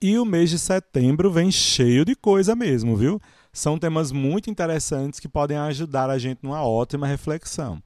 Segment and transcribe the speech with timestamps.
[0.00, 3.18] E o mês de setembro vem cheio de coisa mesmo, viu?
[3.50, 7.82] São temas muito interessantes que podem ajudar a gente numa ótima reflexão.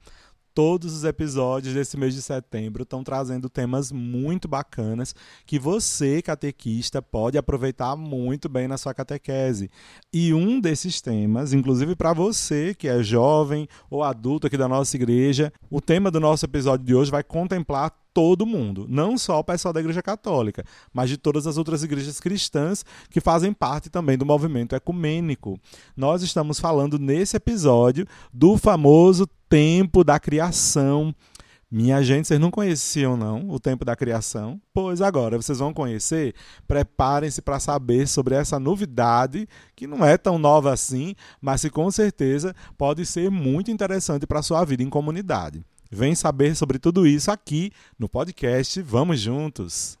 [0.53, 7.01] Todos os episódios desse mês de setembro estão trazendo temas muito bacanas que você, catequista,
[7.01, 9.69] pode aproveitar muito bem na sua catequese.
[10.11, 14.97] E um desses temas, inclusive para você que é jovem ou adulto aqui da nossa
[14.97, 19.43] igreja, o tema do nosso episódio de hoje vai contemplar todo mundo, não só o
[19.45, 24.17] pessoal da Igreja Católica, mas de todas as outras igrejas cristãs que fazem parte também
[24.17, 25.57] do movimento ecumênico.
[25.95, 31.13] Nós estamos falando nesse episódio do famoso tempo da criação.
[31.69, 34.61] Minha gente, vocês não conheciam não o tempo da criação?
[34.73, 36.33] Pois agora vocês vão conhecer.
[36.65, 41.91] Preparem-se para saber sobre essa novidade, que não é tão nova assim, mas que com
[41.91, 45.61] certeza pode ser muito interessante para a sua vida em comunidade.
[45.91, 50.00] Vem saber sobre tudo isso aqui no podcast Vamos Juntos.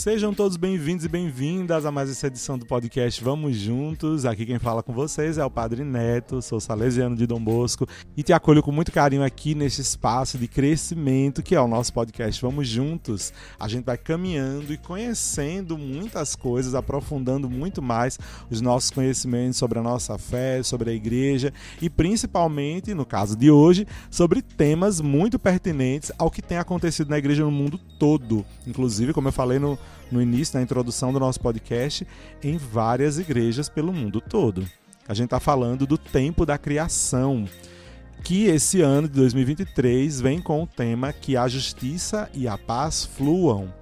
[0.00, 4.24] Sejam todos bem-vindos e bem-vindas a mais essa edição do podcast Vamos Juntos.
[4.24, 8.22] Aqui quem fala com vocês é o Padre Neto, sou salesiano de Dom Bosco e
[8.22, 12.40] te acolho com muito carinho aqui neste espaço de crescimento que é o nosso podcast
[12.40, 13.30] Vamos Juntos.
[13.58, 18.18] A gente vai caminhando e conhecendo muitas coisas, aprofundando muito mais
[18.50, 23.50] os nossos conhecimentos sobre a nossa fé, sobre a igreja e principalmente, no caso de
[23.50, 28.46] hoje, sobre temas muito pertinentes ao que tem acontecido na igreja no mundo todo.
[28.66, 29.78] Inclusive, como eu falei no,
[30.10, 32.06] no início, na introdução do nosso podcast,
[32.42, 34.66] em várias igrejas pelo mundo todo.
[35.08, 37.46] A gente está falando do tempo da criação,
[38.22, 43.04] que esse ano de 2023 vem com o tema que a justiça e a paz
[43.04, 43.72] fluam.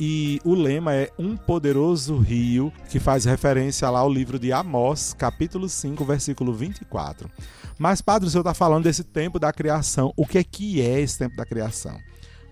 [0.00, 5.14] E o lema é Um Poderoso Rio, que faz referência lá ao livro de Amós,
[5.16, 7.30] capítulo 5, versículo 24.
[7.78, 10.12] Mas, Padre, o senhor está falando desse tempo da criação.
[10.16, 11.98] O que é que é esse tempo da criação?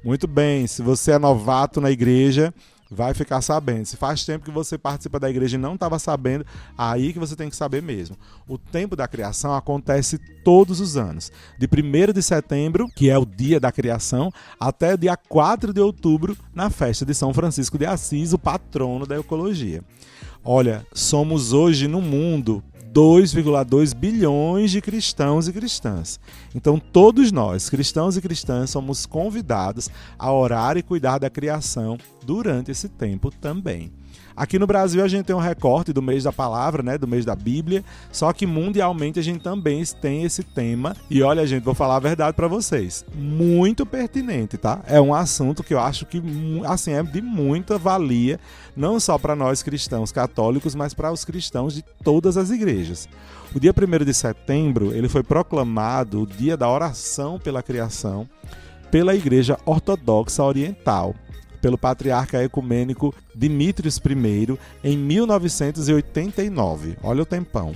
[0.05, 2.55] Muito bem, se você é novato na igreja,
[2.91, 3.87] vai ficar sabendo.
[3.87, 6.45] Se faz tempo que você participa da igreja e não estava sabendo,
[6.77, 8.17] aí que você tem que saber mesmo.
[8.49, 13.25] O tempo da criação acontece todos os anos, de 1 de setembro, que é o
[13.25, 18.33] dia da criação, até dia 4 de outubro, na festa de São Francisco de Assis,
[18.33, 19.85] o patrono da ecologia.
[20.43, 22.63] Olha, somos hoje no mundo
[22.93, 26.19] 2,2 bilhões de cristãos e cristãs.
[26.55, 32.71] Então, todos nós, cristãos e cristãs, somos convidados a orar e cuidar da criação durante
[32.71, 33.93] esse tempo também.
[34.37, 37.25] Aqui no Brasil a gente tem um recorte do mês da palavra, né, do mês
[37.25, 40.97] da Bíblia, só que mundialmente a gente também tem esse tema.
[41.11, 44.81] E olha, gente, vou falar a verdade para vocês, muito pertinente, tá?
[44.87, 46.23] É um assunto que eu acho que
[46.65, 48.41] assim é de muita valia,
[48.77, 53.09] não só para nós cristãos católicos, mas para os cristãos de todas as igrejas.
[53.55, 58.29] O dia 1 de setembro, ele foi proclamado o dia da oração pela criação
[58.91, 61.15] pela Igreja Ortodoxa Oriental
[61.61, 66.97] pelo patriarca ecumênico Dimitrios I em 1989.
[67.03, 67.75] Olha o tempão.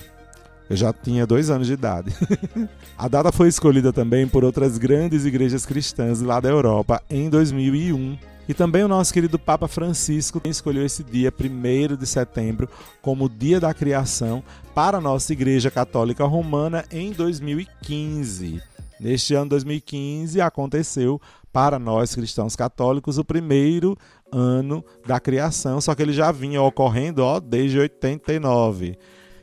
[0.69, 2.13] Eu já tinha dois anos de idade.
[2.97, 8.17] a data foi escolhida também por outras grandes igrejas cristãs lá da Europa em 2001.
[8.47, 12.69] E também o nosso querido Papa Francisco escolheu esse dia, 1 de setembro,
[13.01, 14.43] como Dia da Criação
[14.75, 18.63] para a nossa Igreja Católica Romana em 2015.
[19.01, 21.21] Neste ano 2015 aconteceu
[21.55, 23.97] para nós cristãos católicos o primeiro
[24.33, 28.99] ano da criação, só que ele já vinha ocorrendo ó, desde 89.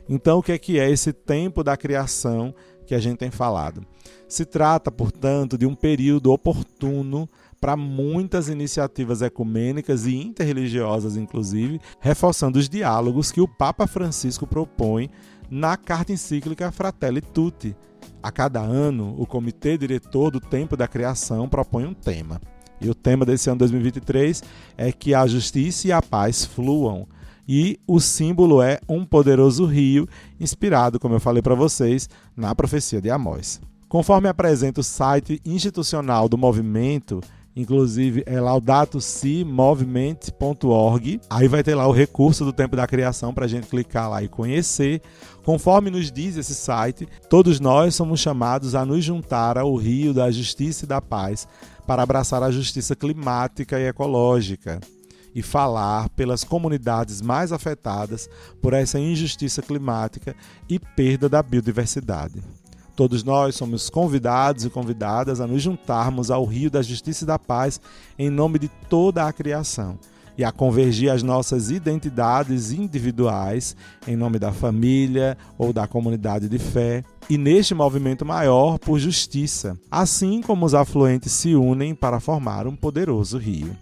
[0.06, 2.54] Então, o que é que é esse tempo da criação
[2.86, 3.82] que a gente tem falado?
[4.28, 7.26] Se trata, portanto, de um período oportuno
[7.58, 15.08] para muitas iniciativas ecumênicas e interreligiosas, inclusive, reforçando os diálogos que o Papa Francisco propõe
[15.50, 17.74] na carta encíclica Fratelli Tutti.
[18.22, 22.40] A cada ano, o Comitê Diretor do Tempo da Criação propõe um tema.
[22.80, 24.42] E o tema desse ano 2023
[24.76, 27.08] é que a justiça e a paz fluam.
[27.48, 30.08] E o símbolo é um poderoso rio,
[30.38, 33.60] inspirado, como eu falei para vocês, na profecia de Amós.
[33.88, 37.20] Conforme apresenta o site institucional do movimento,
[37.54, 41.20] Inclusive é laudatosimovement.org.
[41.28, 44.22] Aí vai ter lá o recurso do tempo da criação para a gente clicar lá
[44.22, 45.02] e conhecer.
[45.44, 50.30] Conforme nos diz esse site, todos nós somos chamados a nos juntar ao rio da
[50.30, 51.46] justiça e da paz
[51.86, 54.80] para abraçar a justiça climática e ecológica.
[55.34, 58.28] e falar pelas comunidades mais afetadas
[58.60, 60.36] por essa injustiça climática
[60.68, 62.42] e perda da biodiversidade.
[63.02, 67.36] Todos nós somos convidados e convidadas a nos juntarmos ao Rio da Justiça e da
[67.36, 67.80] Paz
[68.16, 69.98] em nome de toda a criação
[70.38, 73.74] e a convergir as nossas identidades individuais
[74.06, 79.76] em nome da família ou da comunidade de fé e neste movimento maior por justiça,
[79.90, 83.76] assim como os afluentes se unem para formar um poderoso rio.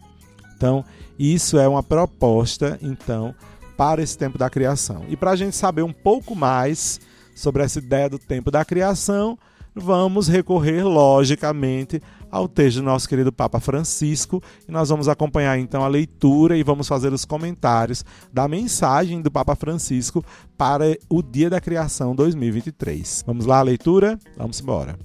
[0.56, 0.82] Então,
[1.18, 3.34] isso é uma proposta, então,
[3.76, 5.04] para esse tempo da criação.
[5.10, 6.98] E para a gente saber um pouco mais
[7.34, 9.38] sobre essa ideia do tempo da criação,
[9.74, 12.00] vamos recorrer, logicamente,
[12.30, 16.62] ao texto do nosso querido Papa Francisco e nós vamos acompanhar então a leitura e
[16.62, 20.24] vamos fazer os comentários da mensagem do Papa Francisco
[20.56, 23.24] para o Dia da Criação 2023.
[23.26, 24.18] Vamos lá, a leitura?
[24.36, 24.98] Vamos embora.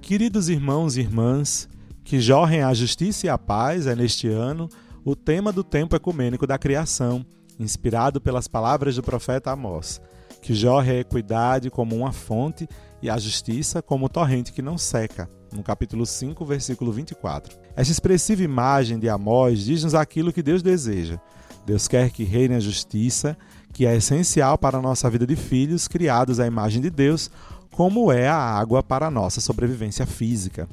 [0.00, 1.68] Queridos irmãos e irmãs,
[2.02, 4.68] que jorrem a justiça e a paz é neste ano
[5.04, 7.24] o tema do tempo ecumênico da criação,
[7.58, 10.00] inspirado pelas palavras do profeta Amós
[10.40, 12.68] que jorre a equidade como uma fonte
[13.02, 15.28] e a justiça como torrente que não seca.
[15.52, 17.58] No capítulo 5, versículo 24.
[17.74, 21.18] Esta expressiva imagem de Amós diz-nos aquilo que Deus deseja.
[21.66, 23.36] Deus quer que reine a justiça,
[23.72, 27.30] que é essencial para a nossa vida de filhos criados à imagem de Deus,
[27.70, 30.68] como é a água para a nossa sobrevivência física.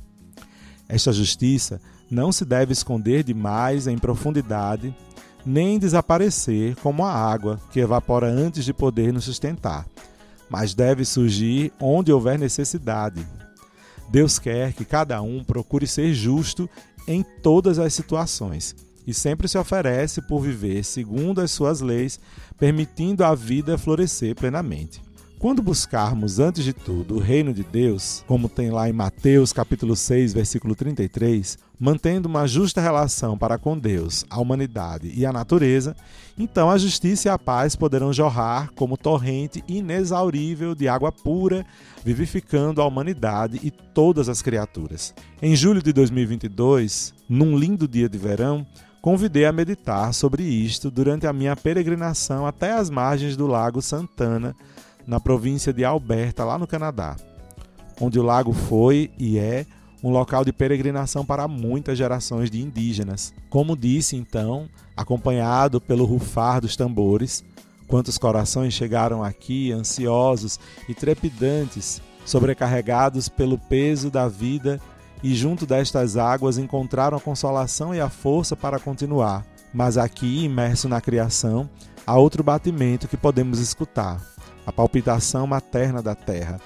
[0.88, 4.96] Esta justiça não se deve esconder demais em profundidade
[5.46, 9.86] nem desaparecer como a água que evapora antes de poder nos sustentar,
[10.50, 13.26] mas deve surgir onde houver necessidade.
[14.10, 16.70] Deus quer que cada um procure ser justo
[17.08, 18.76] em todas as situações
[19.06, 22.20] e sempre se oferece por viver segundo as suas leis,
[22.58, 25.07] permitindo a vida florescer plenamente.
[25.40, 29.96] Quando buscarmos, antes de tudo, o reino de Deus, como tem lá em Mateus capítulo
[29.96, 35.96] 6, versículo 33, mantendo uma justa relação para com Deus, a humanidade e a natureza,
[36.40, 41.64] então a justiça e a paz poderão jorrar como torrente inexaurível de água pura,
[42.04, 45.14] vivificando a humanidade e todas as criaturas.
[45.40, 48.66] Em julho de 2022, num lindo dia de verão,
[49.04, 54.56] convidei a meditar sobre isto durante a minha peregrinação até as margens do Lago Santana,
[55.08, 57.16] na província de Alberta, lá no Canadá,
[58.02, 59.66] onde o lago foi e é
[60.04, 63.34] um local de peregrinação para muitas gerações de indígenas.
[63.50, 67.44] Como disse então, acompanhado pelo rufar dos tambores,
[67.88, 74.80] quantos corações chegaram aqui ansiosos e trepidantes, sobrecarregados pelo peso da vida
[75.24, 79.46] e junto destas águas encontraram a consolação e a força para continuar.
[79.74, 81.70] Mas aqui, imerso na criação,
[82.06, 84.37] há outro batimento que podemos escutar
[84.68, 86.60] a palpitação materna da terra.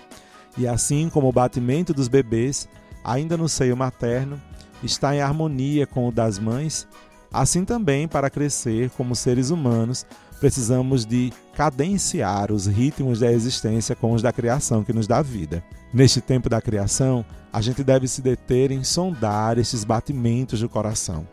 [0.57, 2.67] E assim como o batimento dos bebês,
[3.03, 4.41] ainda no seio materno,
[4.83, 6.87] está em harmonia com o das mães,
[7.31, 10.03] assim também para crescer como seres humanos,
[10.39, 15.63] precisamos de cadenciar os ritmos da existência com os da criação que nos dá vida.
[15.93, 17.23] Neste tempo da criação,
[17.53, 21.27] a gente deve se deter em sondar estes batimentos do coração.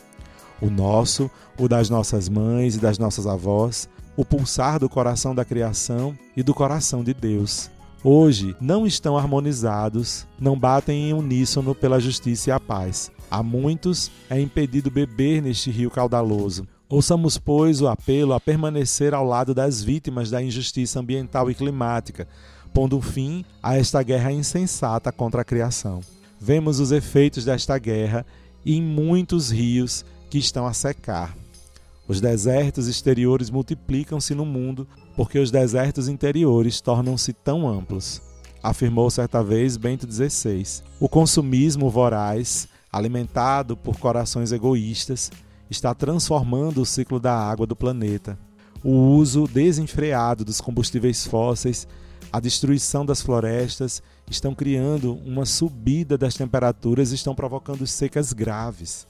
[0.61, 3.89] O nosso, o das nossas mães e das nossas avós,
[4.19, 7.71] o pulsar do coração da criação e do coração de Deus.
[8.03, 13.13] Hoje não estão harmonizados, não batem em uníssono pela justiça e a paz.
[13.31, 16.67] A muitos é impedido beber neste rio caudaloso.
[16.89, 22.27] Ouçamos, pois, o apelo a permanecer ao lado das vítimas da injustiça ambiental e climática,
[22.75, 26.01] pondo fim a esta guerra insensata contra a criação.
[26.41, 28.27] Vemos os efeitos desta guerra
[28.67, 31.37] em muitos rios que estão a secar.
[32.09, 38.23] Os desertos exteriores multiplicam-se no mundo porque os desertos interiores tornam-se tão amplos,
[38.63, 40.83] afirmou certa vez Bento XVI.
[40.99, 45.31] O consumismo voraz, alimentado por corações egoístas,
[45.71, 48.39] está transformando o ciclo da água do planeta.
[48.83, 51.87] O uso desenfreado dos combustíveis fósseis,
[52.33, 59.07] a destruição das florestas estão criando uma subida das temperaturas e estão provocando secas graves.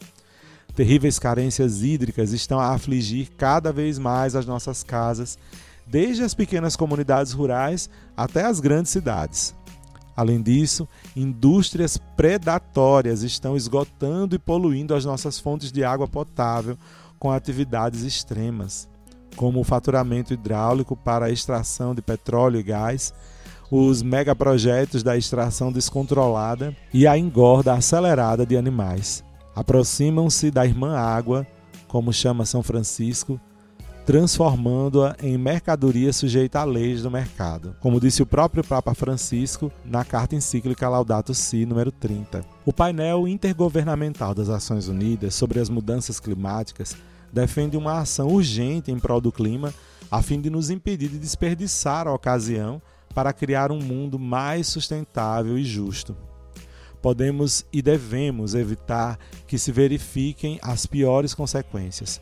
[0.79, 5.37] Terríveis carências hídricas estão a afligir cada vez mais as nossas casas,
[5.85, 9.53] desde as pequenas comunidades rurais até as grandes cidades.
[10.17, 16.79] Além disso, indústrias predatórias estão esgotando e poluindo as nossas fontes de água potável
[17.19, 18.89] com atividades extremas,
[19.35, 23.13] como o faturamento hidráulico para a extração de petróleo e gás,
[23.69, 31.47] os megaprojetos da extração descontrolada e a engorda acelerada de animais aproximam-se da irmã água,
[31.87, 33.41] como chama São Francisco,
[34.09, 40.03] transformando-a em mercadoria sujeita à leis do mercado, como disse o próprio Papa Francisco na
[40.03, 42.43] carta encíclica Laudato Si, número 30.
[42.65, 46.97] O painel intergovernamental das Nações Unidas sobre as mudanças climáticas
[47.31, 49.75] defende uma ação urgente em prol do clima,
[50.11, 52.81] a fim de nos impedir de desperdiçar a ocasião
[53.15, 56.17] para criar um mundo mais sustentável e justo.
[57.01, 62.21] Podemos e devemos evitar que se verifiquem as piores consequências.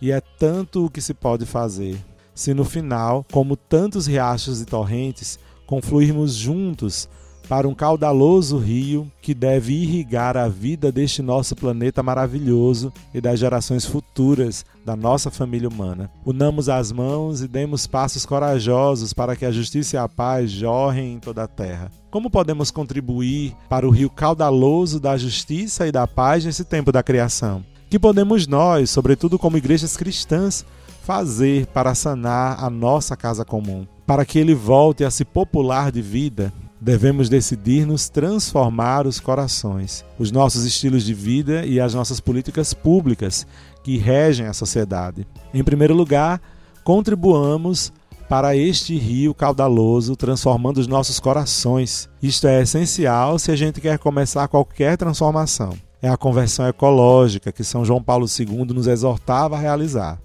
[0.00, 1.96] E é tanto o que se pode fazer,
[2.34, 7.08] se no final, como tantos riachos e torrentes, confluirmos juntos
[7.48, 13.38] para um caudaloso rio que deve irrigar a vida deste nosso planeta maravilhoso e das
[13.38, 16.10] gerações futuras da nossa família humana.
[16.24, 21.14] Unamos as mãos e demos passos corajosos para que a justiça e a paz jorrem
[21.14, 21.90] em toda a terra.
[22.10, 27.02] Como podemos contribuir para o rio caudaloso da justiça e da paz nesse tempo da
[27.02, 27.64] criação?
[27.88, 30.64] Que podemos nós, sobretudo como igrejas cristãs,
[31.02, 33.86] fazer para sanar a nossa casa comum?
[34.04, 36.52] Para que ele volte a se popular de vida
[36.86, 42.72] Devemos decidir nos transformar os corações, os nossos estilos de vida e as nossas políticas
[42.72, 43.44] públicas
[43.82, 45.26] que regem a sociedade.
[45.52, 46.40] Em primeiro lugar,
[46.84, 47.92] contribuamos
[48.28, 52.08] para este rio caudaloso, transformando os nossos corações.
[52.22, 55.76] Isto é essencial se a gente quer começar qualquer transformação.
[56.00, 60.20] É a conversão ecológica que São João Paulo II nos exortava a realizar.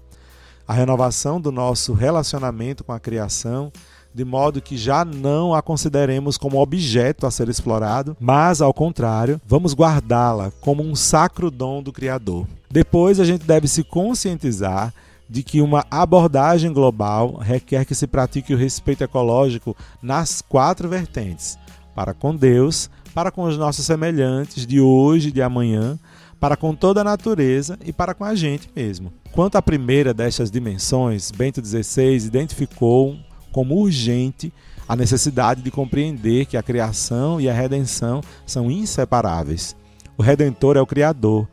[0.68, 3.72] A renovação do nosso relacionamento com a criação
[4.14, 9.40] de modo que já não a consideremos como objeto a ser explorado, mas, ao contrário,
[9.46, 12.46] vamos guardá-la como um sacro dom do Criador.
[12.70, 14.92] Depois, a gente deve se conscientizar
[15.28, 21.58] de que uma abordagem global requer que se pratique o respeito ecológico nas quatro vertentes:
[21.94, 25.98] para com Deus, para com os nossos semelhantes de hoje e de amanhã,
[26.38, 29.12] para com toda a natureza e para com a gente mesmo.
[29.32, 33.16] Quanto à primeira destas dimensões, Bento XVI identificou
[33.52, 34.52] como urgente
[34.88, 39.76] a necessidade de compreender que a criação e a redenção são inseparáveis.
[40.18, 41.48] O Redentor é o Criador,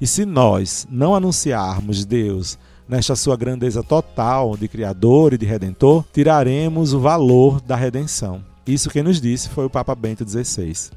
[0.00, 2.58] e se nós não anunciarmos Deus
[2.88, 8.44] nesta sua grandeza total de Criador e de Redentor, tiraremos o valor da redenção.
[8.66, 10.90] Isso quem nos disse foi o Papa Bento XVI.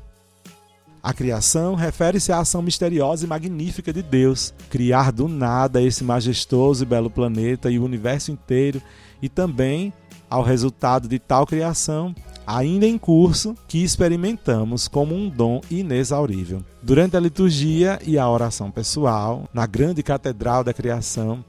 [1.02, 6.84] A criação refere-se à ação misteriosa e magnífica de Deus, criar do nada esse majestoso
[6.84, 8.82] e belo planeta e o universo inteiro,
[9.22, 9.94] e também
[10.30, 12.14] ao resultado de tal criação,
[12.46, 16.64] ainda em curso, que experimentamos como um dom inexaurível.
[16.82, 21.44] Durante a liturgia e a oração pessoal, na grande catedral da criação,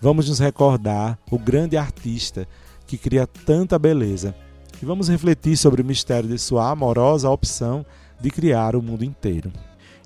[0.00, 2.46] vamos nos recordar o grande artista
[2.86, 4.34] que cria tanta beleza
[4.80, 7.84] e vamos refletir sobre o mistério de sua amorosa opção
[8.20, 9.50] de criar o mundo inteiro.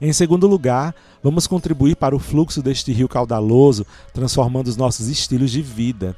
[0.01, 5.51] Em segundo lugar, vamos contribuir para o fluxo deste rio caudaloso, transformando os nossos estilos
[5.51, 6.15] de vida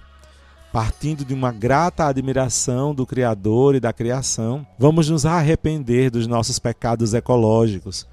[0.72, 6.58] partindo de uma grata admiração do Criador e da criação, vamos nos arrepender dos nossos
[6.58, 8.06] pecados ecológicos,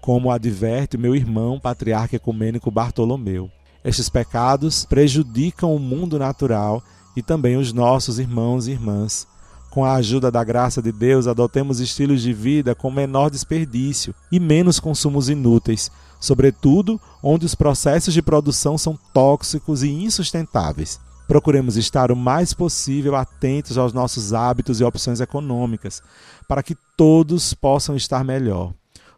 [0.00, 3.50] como adverte meu irmão patriarca ecumênico Bartolomeu.
[3.84, 6.82] Estes pecados prejudicam o mundo natural
[7.14, 9.26] e também os nossos irmãos e irmãs.
[9.70, 14.40] Com a ajuda da graça de Deus, adotemos estilos de vida com menor desperdício e
[14.40, 20.98] menos consumos inúteis, sobretudo onde os processos de produção são tóxicos e insustentáveis.
[21.28, 26.02] Procuremos estar o mais possível atentos aos nossos hábitos e opções econômicas,
[26.48, 28.72] para que todos possam estar melhor.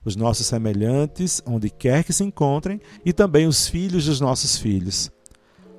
[0.04, 5.08] Os nossos semelhantes, onde quer que se encontrem, e também os filhos dos nossos filhos.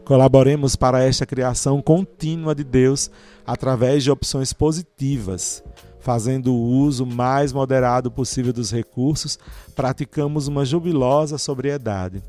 [0.06, 3.12] Colaboremos para esta criação contínua de Deus
[3.46, 5.62] através de opções positivas.
[6.00, 9.38] Fazendo o uso mais moderado possível dos recursos,
[9.76, 12.24] praticamos uma jubilosa sobriedade.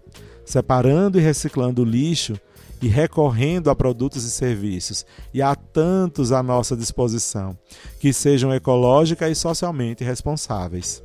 [0.44, 2.34] Separando e reciclando o lixo,
[2.82, 7.56] e recorrendo a produtos e serviços, e há tantos à nossa disposição,
[8.00, 11.00] que sejam ecológica e socialmente responsáveis.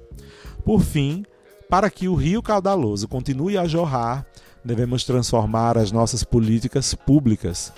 [0.66, 1.24] Por fim,
[1.70, 4.26] para que o rio caudaloso continue a jorrar,
[4.66, 7.72] devemos transformar as nossas políticas públicas,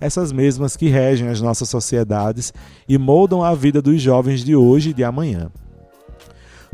[0.00, 2.52] essas mesmas que regem as nossas sociedades
[2.88, 5.50] e moldam a vida dos jovens de hoje e de amanhã.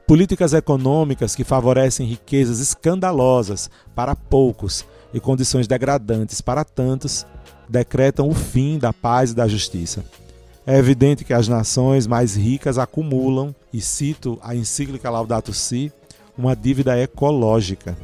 [0.06, 7.26] Políticas econômicas que favorecem riquezas escandalosas para poucos e condições degradantes para tantos
[7.68, 10.04] decretam o fim da paz e da justiça.
[10.66, 15.92] É evidente que as nações mais ricas acumulam, e cito a encíclica Laudato Si,
[16.36, 17.96] uma dívida ecológica.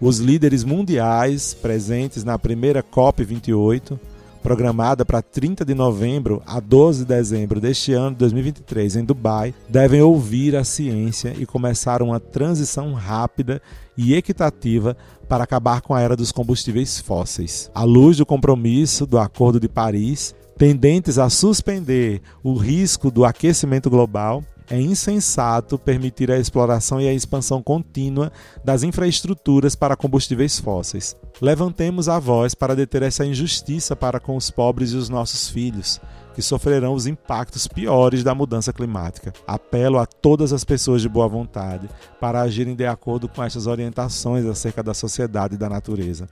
[0.00, 3.98] Os líderes mundiais presentes na primeira COP28
[4.42, 9.54] programada para 30 de novembro a 12 de dezembro deste ano de 2023 em Dubai,
[9.68, 13.62] devem ouvir a ciência e começar uma transição rápida
[13.96, 14.96] e equitativa
[15.28, 17.70] para acabar com a era dos combustíveis fósseis.
[17.74, 23.88] À luz do compromisso do Acordo de Paris, tendentes a suspender o risco do aquecimento
[23.88, 28.32] global, é insensato permitir a exploração e a expansão contínua
[28.64, 31.14] das infraestruturas para combustíveis fósseis.
[31.42, 36.00] Levantemos a voz para deter essa injustiça para com os pobres e os nossos filhos,
[36.34, 39.34] que sofrerão os impactos piores da mudança climática.
[39.46, 41.86] Apelo a todas as pessoas de boa vontade
[42.18, 46.26] para agirem de acordo com estas orientações acerca da sociedade e da natureza.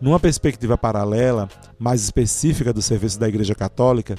[0.00, 4.16] Numa perspectiva paralela, mais específica do serviço da Igreja Católica,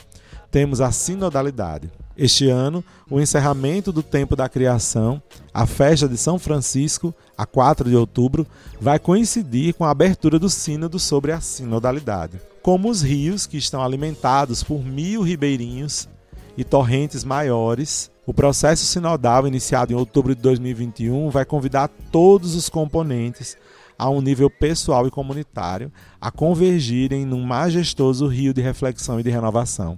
[0.49, 1.91] temos a sinodalidade.
[2.17, 5.21] Este ano, o encerramento do tempo da criação,
[5.53, 8.47] a festa de São Francisco, a 4 de outubro,
[8.79, 12.39] vai coincidir com a abertura do sínodo sobre a sinodalidade.
[12.61, 16.07] Como os rios que estão alimentados por mil ribeirinhos
[16.57, 22.69] e torrentes maiores, o processo sinodal, iniciado em outubro de 2021, vai convidar todos os
[22.69, 23.57] componentes
[23.99, 29.29] a um nível pessoal e comunitário a convergirem num majestoso rio de reflexão e de
[29.29, 29.97] renovação.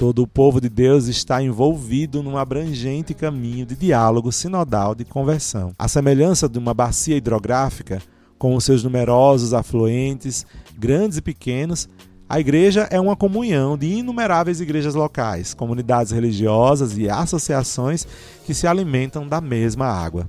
[0.00, 5.74] Todo o povo de Deus está envolvido num abrangente caminho de diálogo sinodal de conversão.
[5.78, 8.00] A semelhança de uma bacia hidrográfica,
[8.38, 10.46] com os seus numerosos afluentes,
[10.78, 11.86] grandes e pequenos,
[12.26, 18.06] a igreja é uma comunhão de inumeráveis igrejas locais, comunidades religiosas e associações
[18.46, 20.26] que se alimentam da mesma água.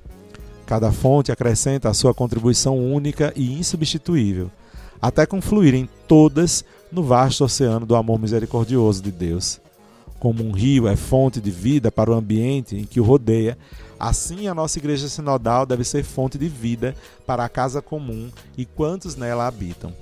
[0.66, 4.52] Cada fonte acrescenta a sua contribuição única e insubstituível,
[5.02, 9.60] até confluírem todas no vasto oceano do amor misericordioso de Deus.
[10.20, 13.58] Como um rio é fonte de vida para o ambiente em que o rodeia,
[14.00, 18.66] assim a nossa igreja sinodal deve ser fonte de vida para a casa comum e
[18.66, 19.94] quantos nela habitam.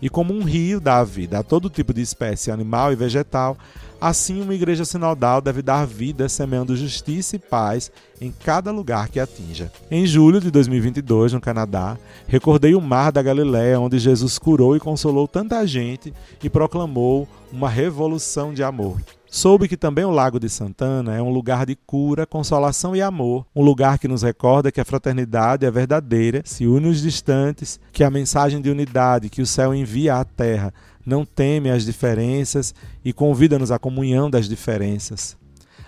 [0.00, 3.56] E como um rio dá vida a todo tipo de espécie animal e vegetal,
[4.00, 7.90] assim uma igreja sinodal deve dar vida semeando justiça e paz
[8.20, 9.72] em cada lugar que atinja.
[9.90, 14.80] Em julho de 2022, no Canadá, recordei o mar da Galiléia, onde Jesus curou e
[14.80, 16.12] consolou tanta gente
[16.42, 19.00] e proclamou uma revolução de amor.
[19.30, 23.46] Soube que também o Lago de Santana é um lugar de cura, consolação e amor,
[23.54, 28.02] um lugar que nos recorda que a fraternidade é verdadeira, se une os distantes, que
[28.02, 30.72] a mensagem de unidade que o céu envia à terra
[31.04, 35.36] não teme as diferenças e convida-nos à comunhão das diferenças,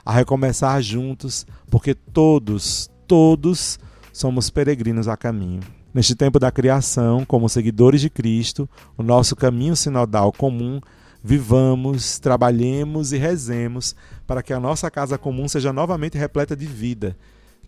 [0.04, 3.78] a recomeçar juntos, porque todos, todos
[4.12, 5.62] somos peregrinos a caminho.
[5.94, 10.78] Neste tempo da criação, como seguidores de Cristo, o nosso caminho sinodal comum
[11.22, 13.94] vivamos, trabalhemos e rezemos
[14.26, 17.16] para que a nossa casa comum seja novamente repleta de vida,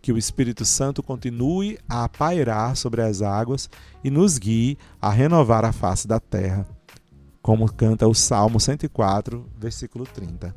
[0.00, 3.70] que o Espírito Santo continue a pairar sobre as águas
[4.02, 6.66] e nos guie a renovar a face da terra,
[7.40, 10.54] como canta o Salmo 104, versículo 30.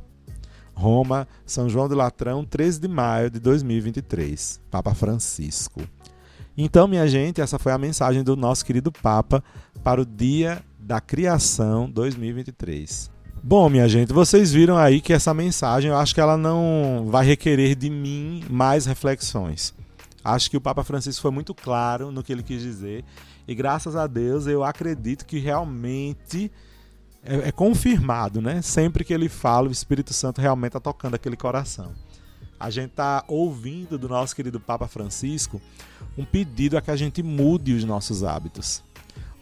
[0.73, 4.59] Roma, São João de Latrão, 13 de maio de 2023.
[4.69, 5.81] Papa Francisco.
[6.57, 9.43] Então, minha gente, essa foi a mensagem do nosso querido Papa
[9.83, 13.09] para o dia da Criação 2023.
[13.41, 17.25] Bom, minha gente, vocês viram aí que essa mensagem eu acho que ela não vai
[17.25, 19.73] requerer de mim mais reflexões.
[20.23, 23.03] Acho que o Papa Francisco foi muito claro no que ele quis dizer
[23.47, 26.51] e graças a Deus eu acredito que realmente
[27.23, 28.61] é, é confirmado, né?
[28.61, 31.93] Sempre que ele fala, o Espírito Santo realmente está tocando aquele coração.
[32.59, 35.59] A gente está ouvindo do nosso querido Papa Francisco
[36.15, 38.83] um pedido a que a gente mude os nossos hábitos.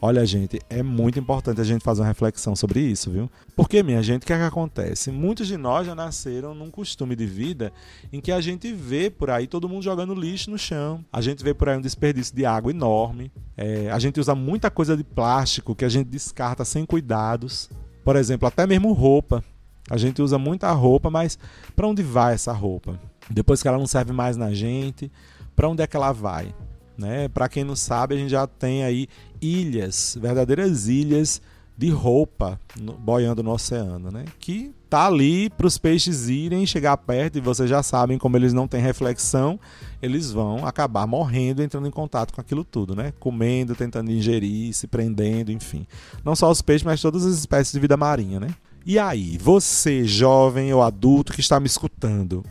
[0.06, 3.30] Olha, gente, é muito importante a gente fazer uma reflexão sobre isso, viu?
[3.56, 5.10] Porque, minha gente, o que é que acontece?
[5.10, 7.72] Muitos de nós já nasceram num costume de vida
[8.12, 11.42] em que a gente vê por aí todo mundo jogando lixo no chão, a gente
[11.42, 15.02] vê por aí um desperdício de água enorme, é, a gente usa muita coisa de
[15.02, 17.70] plástico que a gente descarta sem cuidados.
[18.04, 19.42] Por exemplo, até mesmo roupa.
[19.88, 21.38] A gente usa muita roupa, mas
[21.74, 23.00] para onde vai essa roupa?
[23.30, 25.10] Depois que ela não serve mais na gente,
[25.56, 26.54] para onde é que ela vai?
[26.96, 27.26] Né?
[27.28, 29.08] Para quem não sabe, a gente já tem aí
[29.44, 31.40] ilhas, verdadeiras ilhas
[31.76, 32.58] de roupa
[33.00, 34.24] boiando no oceano, né?
[34.38, 38.52] Que tá ali para os peixes irem chegar perto e vocês já sabem como eles
[38.52, 39.58] não têm reflexão,
[40.00, 43.12] eles vão acabar morrendo entrando em contato com aquilo tudo, né?
[43.18, 45.86] Comendo, tentando ingerir, se prendendo, enfim.
[46.24, 48.48] Não só os peixes, mas todas as espécies de vida marinha, né?
[48.86, 52.44] E aí, você, jovem ou adulto que está me escutando,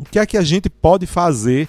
[0.00, 1.68] o que é que a gente pode fazer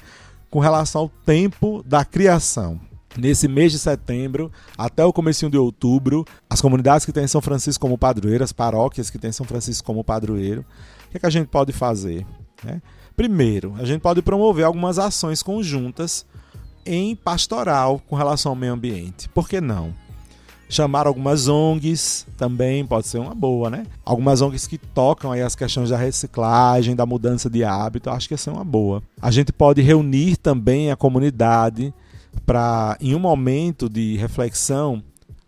[0.49, 2.79] com relação ao tempo da criação.
[3.17, 7.81] Nesse mês de setembro até o começo de outubro, as comunidades que têm São Francisco
[7.81, 10.61] como padroeiro, as paróquias que têm São Francisco como padroeiro,
[11.07, 12.25] o que, é que a gente pode fazer?
[12.63, 12.81] Né?
[13.15, 16.25] Primeiro, a gente pode promover algumas ações conjuntas
[16.85, 19.27] em pastoral com relação ao meio ambiente.
[19.29, 19.93] Por que não?
[20.69, 23.87] chamar algumas ONGs também pode ser uma boa, né?
[24.05, 28.35] Algumas ONGs que tocam aí as questões da reciclagem, da mudança de hábito, acho que
[28.35, 29.01] ia ser uma boa.
[29.19, 31.91] A gente pode reunir também a comunidade
[32.45, 35.03] para, em um momento de reflexão,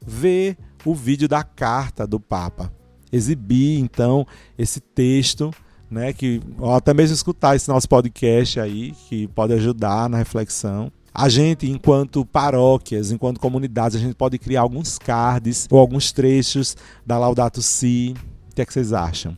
[0.05, 2.71] ver o vídeo da carta do Papa.
[3.11, 4.25] Exibir, então,
[4.57, 5.51] esse texto
[5.91, 10.89] né, que ou até mesmo escutar esse nosso podcast aí, que pode ajudar na reflexão.
[11.13, 16.77] A gente, enquanto paróquias, enquanto comunidades, a gente pode criar alguns cards ou alguns trechos
[17.05, 18.15] da Laudato Si.
[18.49, 19.35] O que, é que vocês acham?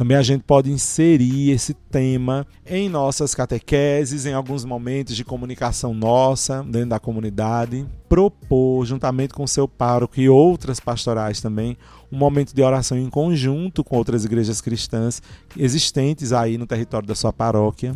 [0.00, 5.92] Também a gente pode inserir esse tema em nossas catequeses, em alguns momentos de comunicação
[5.92, 7.86] nossa dentro da comunidade.
[8.08, 11.76] Propor, juntamente com seu pároco e outras pastorais também,
[12.10, 15.20] um momento de oração em conjunto com outras igrejas cristãs
[15.54, 17.92] existentes aí no território da sua paróquia,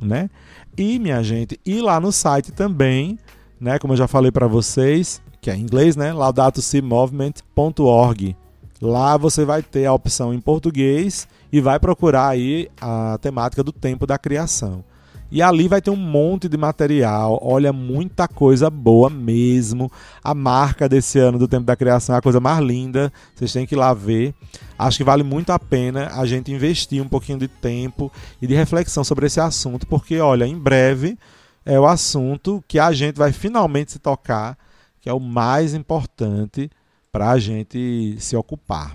[0.00, 0.28] né?
[0.76, 3.20] E minha gente, ir lá no site também,
[3.60, 8.36] né, como eu já falei para vocês, que é em inglês, né, laudatosimovement.org.
[8.80, 13.72] Lá você vai ter a opção em português e vai procurar aí a temática do
[13.72, 14.84] tempo da criação.
[15.30, 19.90] E ali vai ter um monte de material, olha, muita coisa boa mesmo.
[20.22, 23.66] A marca desse ano do Tempo da Criação é a coisa mais linda, vocês têm
[23.66, 24.32] que ir lá ver.
[24.78, 28.10] Acho que vale muito a pena a gente investir um pouquinho de tempo
[28.40, 31.18] e de reflexão sobre esse assunto, porque, olha, em breve
[31.64, 34.56] é o assunto que a gente vai finalmente se tocar,
[35.00, 36.70] que é o mais importante
[37.16, 38.94] para a gente se ocupar.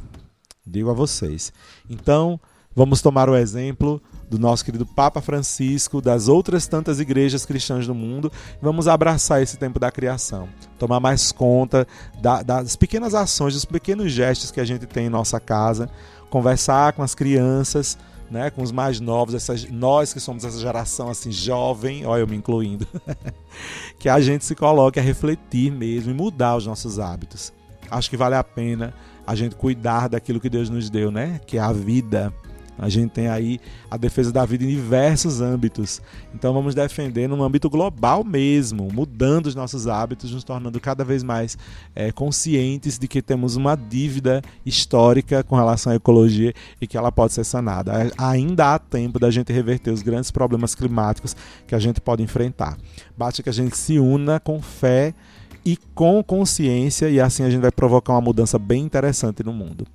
[0.64, 1.52] Digo a vocês.
[1.90, 2.40] Então,
[2.76, 7.96] vamos tomar o exemplo do nosso querido Papa Francisco, das outras tantas igrejas cristãs do
[7.96, 8.32] mundo.
[8.62, 11.88] Vamos abraçar esse tempo da criação, tomar mais conta
[12.22, 15.90] da, das pequenas ações, dos pequenos gestos que a gente tem em nossa casa,
[16.30, 17.98] conversar com as crianças,
[18.30, 22.28] né, com os mais novos, essas, nós que somos essa geração assim jovem, olha eu
[22.28, 22.88] me incluindo,
[23.98, 27.52] que a gente se coloque a refletir mesmo e mudar os nossos hábitos.
[27.92, 28.94] Acho que vale a pena
[29.28, 31.40] a gente cuidar daquilo que Deus nos deu, né?
[31.46, 32.34] Que é a vida.
[32.82, 33.60] A gente tem aí
[33.92, 36.02] a defesa da vida em diversos âmbitos.
[36.34, 41.22] Então vamos defender num âmbito global mesmo, mudando os nossos hábitos, nos tornando cada vez
[41.22, 41.58] mais
[41.94, 47.12] é, conscientes de que temos uma dívida histórica com relação à ecologia e que ela
[47.12, 47.94] pode ser sanada.
[48.18, 51.36] Ainda há tempo da gente reverter os grandes problemas climáticos
[51.68, 52.78] que a gente pode enfrentar.
[53.16, 55.14] Basta que a gente se una com fé
[55.66, 59.86] e com consciência, e assim a gente vai provocar uma mudança bem interessante no mundo.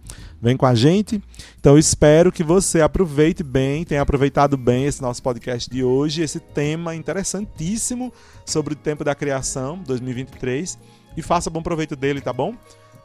[0.41, 1.23] Vem com a gente?
[1.59, 6.39] Então espero que você aproveite bem, tenha aproveitado bem esse nosso podcast de hoje, esse
[6.39, 8.13] tema interessantíssimo
[8.45, 10.79] sobre o tempo da criação 2023
[11.17, 12.55] e faça bom proveito dele, tá bom?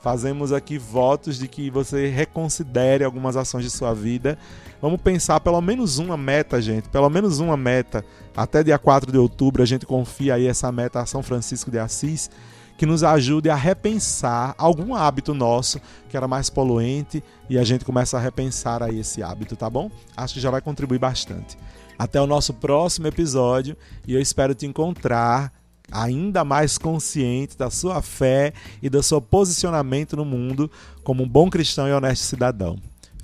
[0.01, 4.37] Fazemos aqui votos de que você reconsidere algumas ações de sua vida.
[4.81, 6.89] Vamos pensar pelo menos uma meta, gente.
[6.89, 8.03] Pelo menos uma meta.
[8.35, 11.77] Até dia 4 de outubro a gente confia aí essa meta a São Francisco de
[11.77, 12.29] Assis
[12.77, 17.85] que nos ajude a repensar algum hábito nosso que era mais poluente e a gente
[17.85, 19.91] começa a repensar aí esse hábito, tá bom?
[20.17, 21.55] Acho que já vai contribuir bastante.
[21.99, 25.53] Até o nosso próximo episódio e eu espero te encontrar
[25.91, 30.71] ainda mais consciente da sua fé e do seu posicionamento no mundo
[31.03, 32.79] como um bom cristão e honesto cidadão.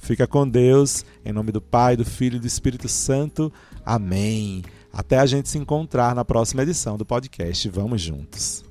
[0.08, 3.52] Fica com Deus, em nome do Pai, do Filho e do Espírito Santo.
[3.86, 4.64] Amém.
[4.90, 7.68] Até a gente se encontrar na próxima edição do podcast.
[7.68, 8.64] Vamos juntos.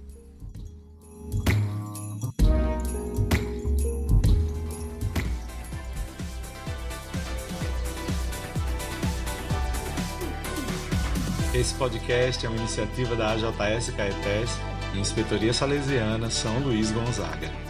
[11.53, 14.51] Esse podcast é uma iniciativa da AJS Caetés
[14.95, 17.66] e Inspetoria Salesiana São Luís Gonzaga.